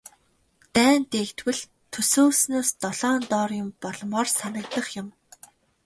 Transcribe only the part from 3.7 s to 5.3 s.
болмоор санагдах юм.